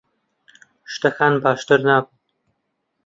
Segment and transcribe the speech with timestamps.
[0.93, 2.13] شتەکان باشتر نابن.